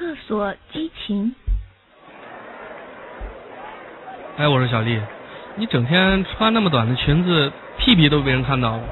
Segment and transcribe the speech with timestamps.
[0.00, 1.34] 厕所激情。
[4.38, 4.98] 哎，我说小丽，
[5.56, 8.82] 你整天穿那么短的裙子，屁屁都被人看到了，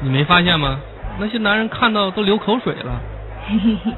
[0.00, 0.80] 你没发现吗？
[1.20, 3.00] 那些男人看到都流口水了。
[3.46, 3.92] 嘿嘿嘿，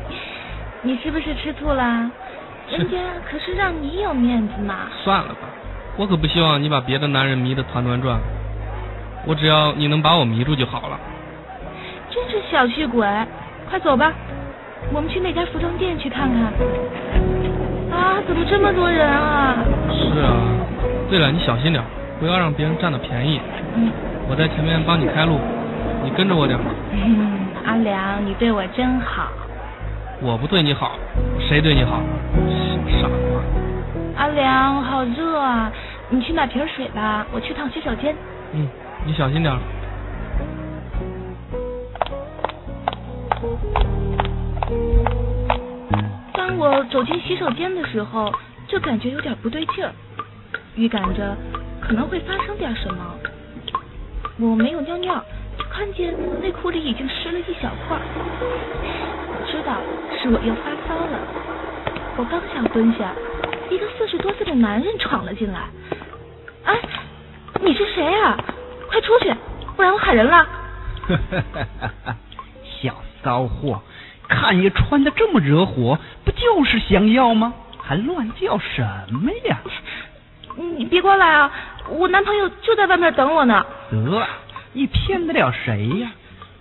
[0.83, 2.11] 你是不是吃醋啦？
[2.69, 2.99] 人家
[3.31, 4.91] 可是让你有面子嘛。
[5.03, 5.49] 算了吧，
[5.97, 8.21] 我可不希望你把别的男人迷得团团转。
[9.27, 11.01] 我只要你能把我迷住就好了。
[12.11, 13.09] 真是小气鬼！
[13.71, 14.13] 快走吧，
[14.91, 16.43] 我们去那家服装店去看看。
[17.91, 19.57] 啊，怎么这么多人啊？
[19.91, 20.33] 是啊。
[21.11, 21.85] 对了，你小心点，
[22.19, 23.41] 不要让别人占了便宜。
[23.77, 23.91] 嗯。
[24.29, 25.39] 我在前面帮你开路，
[26.03, 26.59] 你跟着我点。
[26.93, 29.29] 嗯，阿良，你对我真好。
[30.21, 30.93] 我不对你好，
[31.41, 32.01] 谁对你好？
[32.89, 34.25] 小傻瓜。
[34.25, 35.71] 阿良，好热啊！
[36.09, 38.15] 你去买瓶水吧，我去趟洗手间。
[38.53, 38.69] 嗯，
[39.05, 39.53] 你小心点。
[46.33, 48.33] 当我走进洗手间的时候，
[48.69, 49.93] 就感觉有点不对劲儿，
[50.77, 51.37] 预感着
[51.81, 53.15] 可能会发生点什么。
[54.39, 55.23] 我没有尿尿，
[55.59, 57.99] 就看见内裤里已经湿了一小块。
[59.29, 59.77] 我知道
[60.21, 61.19] 是我又发骚了。
[62.17, 63.13] 我刚想蹲下，
[63.71, 65.61] 一个四十多岁的男人闯了进来。
[66.65, 66.79] 哎，
[67.61, 68.37] 你是谁啊？
[68.89, 69.35] 快出去，
[69.77, 70.47] 不然我喊人了。
[72.83, 73.83] 小骚货，
[74.33, 77.53] 看你穿的这么惹火，不就是想要吗？
[77.79, 79.59] 还乱叫什么呀？
[80.77, 81.53] 你别过来啊！
[81.89, 83.65] 我男朋友就在外面等我呢。
[83.91, 84.27] 得，
[84.73, 86.13] 你骗得了谁呀？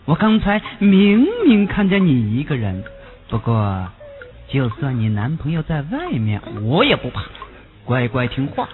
[0.06, 2.84] 我刚才明明看见你一个人。
[3.30, 3.88] 不过，
[4.50, 7.22] 就算你男朋友在外面，我也不怕。
[7.86, 8.68] 乖乖听话，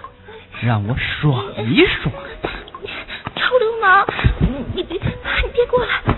[0.60, 2.12] 让我爽一爽。
[3.36, 4.06] 臭流氓！
[4.40, 6.17] 你你别你别过来！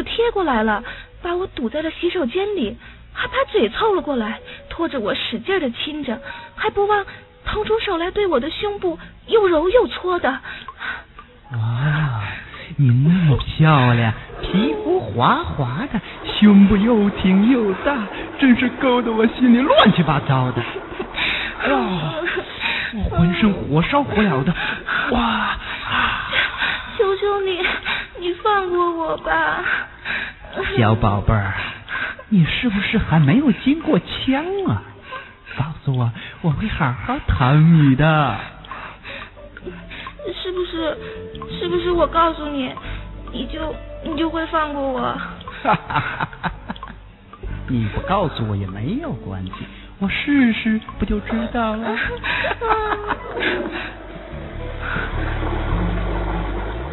[0.00, 0.82] 就贴过来了，
[1.20, 2.74] 把我堵在了洗手间里，
[3.12, 6.18] 还把嘴凑了过来，拖着我使劲的亲着，
[6.56, 7.04] 还不忘
[7.44, 10.30] 腾出手来对我的胸部又揉又搓的。
[11.52, 12.22] 哇，
[12.78, 14.10] 你那么漂亮，
[14.40, 16.00] 皮肤滑滑的，
[16.40, 17.98] 胸部又挺又大，
[18.40, 20.62] 真是勾得我心里乱七八糟的。
[21.60, 24.54] 哎呦，我浑身火烧火燎的，
[25.10, 25.58] 哇！
[26.96, 27.60] 求求你，
[28.18, 29.62] 你放过我吧。
[30.76, 31.54] 小宝贝儿，
[32.28, 34.82] 你是不是还没有经过枪啊？
[35.58, 36.10] 告诉我，
[36.42, 38.36] 我会好好疼你的。
[40.32, 40.96] 是不是？
[41.58, 42.72] 是不是我告诉你，
[43.32, 45.00] 你就你就会放过我？
[45.62, 46.52] 哈哈哈哈
[47.68, 49.52] 你不告诉我也没有关系，
[49.98, 51.96] 我试试不就知道了？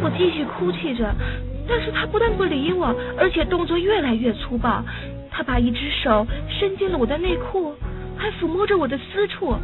[0.00, 1.12] 我继续哭泣着，
[1.68, 4.82] 但是他不但不理我，而且动作越来越粗暴。
[5.30, 7.74] 他把一只手伸进了我的内裤，
[8.16, 9.54] 还抚摸着我的私处，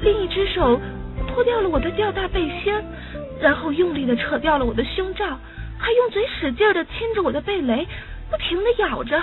[0.00, 0.80] 另一只手
[1.28, 2.74] 脱掉了我的吊带背心，
[3.40, 5.24] 然后用力的扯掉了我的胸罩，
[5.78, 7.86] 还用嘴使劲的亲着我的蓓蕾，
[8.30, 9.22] 不停的咬着。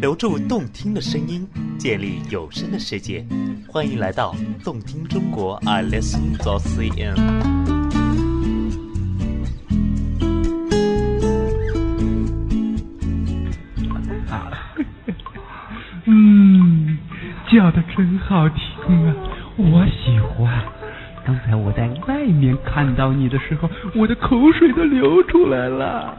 [0.00, 1.46] 留住动听的声音，
[1.78, 3.22] 建立有声的世界，
[3.68, 4.34] 欢迎来到
[4.64, 7.14] 动听中国 i listen to cn。
[16.06, 16.98] 嗯，
[17.52, 19.14] 叫的真好听啊，
[19.58, 20.64] 我喜欢。
[21.26, 26.16] 刚才我在外面看到你的时候，我的口水都流出来了。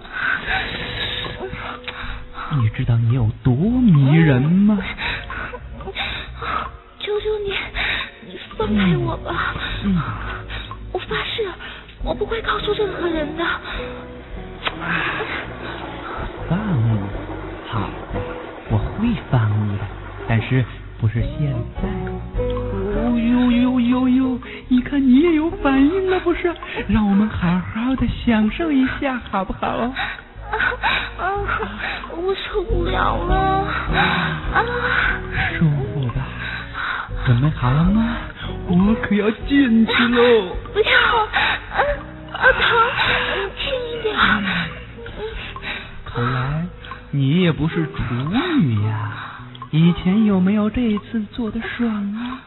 [2.59, 4.77] 你知道你有多迷人吗？
[6.99, 7.53] 求求你，
[8.27, 9.55] 你放开我吧！
[9.83, 9.97] 嗯
[10.91, 11.49] 我发誓，
[12.03, 13.43] 我不会告诉任何人的。
[16.49, 16.99] 放你，
[17.69, 17.79] 好
[18.13, 18.19] 的，
[18.69, 19.83] 我会放你的，
[20.27, 20.63] 但是
[20.99, 21.87] 不是现在。
[22.93, 24.39] 哦呦呦呦呦！
[24.67, 26.53] 你看你也有反应了不是？
[26.87, 29.93] 让我们好好的享受一下，好不好？
[31.21, 31.79] 啊啊！
[32.17, 33.35] 我受不了了！
[33.95, 34.65] 啊！
[35.57, 36.25] 舒服吧？
[37.25, 38.17] 准备好了吗？
[38.67, 40.55] 我可要进去喽！
[40.73, 40.91] 不要！
[40.91, 41.77] 啊
[42.33, 42.61] 啊疼！
[43.57, 44.15] 轻一点。
[46.05, 46.65] 看来
[47.11, 48.01] 你也不是处
[48.59, 49.11] 女呀？
[49.69, 52.39] 以前有没有这一次做的爽啊？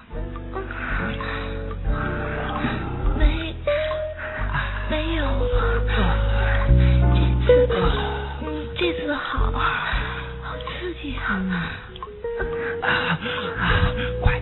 [11.05, 11.21] 这样
[11.51, 11.55] 啊！
[12.81, 12.89] 啊
[13.61, 13.93] 啊！
[14.23, 14.41] 快，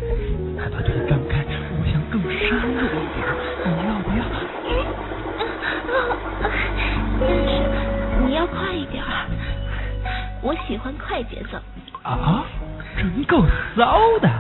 [0.57, 1.45] 快把腿张开，
[1.75, 3.19] 我想更深入一点。
[3.67, 4.23] 你要不要？
[7.19, 7.51] 但是
[8.25, 9.03] 你要快一点，
[10.41, 11.59] 我喜欢快节奏。
[12.09, 12.45] 啊！
[12.97, 13.45] 真够
[13.77, 14.31] 骚的，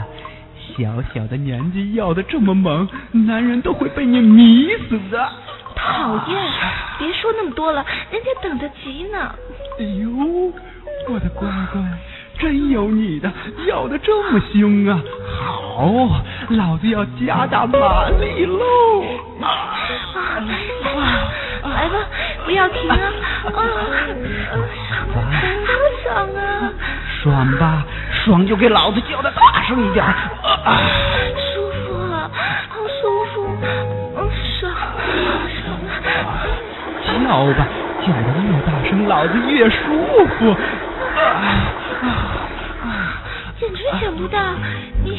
[0.79, 5.29] 小小的年纪要的这么猛，男人都会被你迷死的。
[5.75, 6.41] 讨厌！
[7.01, 9.35] 别说那么多了，人家等得急呢。
[9.81, 10.53] 哎呦，
[11.09, 11.83] 我的乖乖！
[12.53, 13.33] 真有你的，
[13.67, 15.01] 要的这么凶啊！
[15.41, 19.03] 好，老子要加大马力喽！
[19.41, 19.81] 啊，
[20.37, 20.53] 来
[20.95, 21.01] 吧，
[21.63, 21.95] 来吧，
[22.45, 22.99] 不要停啊！
[23.47, 23.57] 啊，
[25.65, 25.73] 好
[26.03, 26.71] 爽啊！
[27.23, 27.87] 爽吧，
[28.23, 30.05] 爽就给老子叫的大声一点。
[30.05, 30.15] 啊，
[31.55, 32.31] 舒服啊，
[32.69, 34.29] 好舒服，嗯，
[34.61, 34.71] 爽，
[35.57, 36.45] 爽啊！
[37.03, 37.09] 叫
[37.55, 37.67] 吧，
[38.03, 39.77] 叫的越大声，老子越舒
[40.37, 40.51] 服。
[41.17, 41.25] 啊
[42.03, 42.32] 啊！
[43.73, 44.39] 简直想不到，
[45.03, 45.19] 你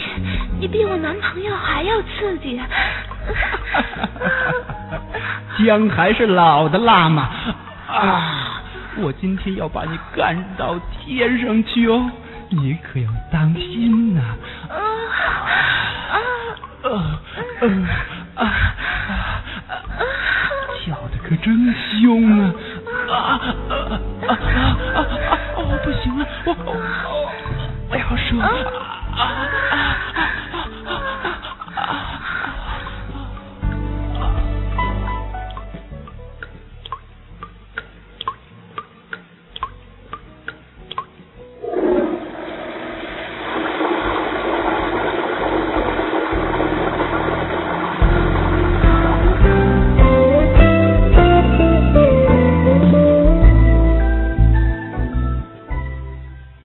[0.60, 2.62] 你比我男朋友还要刺激。
[5.66, 7.30] 姜还是老的辣嘛！
[7.88, 8.62] 啊，
[8.98, 12.12] 我今天要把你干到天上去哦，
[12.50, 14.22] 你可要当心呐！
[14.70, 14.78] 啊。
[16.12, 16.20] 啊。
[16.84, 16.92] 啊。
[18.36, 18.44] 啊。
[18.44, 18.44] 啊！
[20.86, 22.54] 叫的可真凶啊！
[23.10, 23.16] 啊。
[23.70, 23.74] 啊！
[24.28, 24.30] 啊。
[24.30, 24.78] 啊！